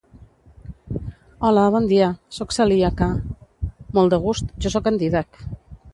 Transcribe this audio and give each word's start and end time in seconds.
-Hola 0.87 1.67
bon 1.75 1.85
dia, 1.91 2.09
soc 2.37 2.57
celíaca. 2.57 3.11
-Molt 3.19 4.17
de 4.17 4.23
gust, 4.25 4.51
jo 4.67 4.73
soc 4.79 4.91
en 4.95 4.99
Dídac. 5.05 5.45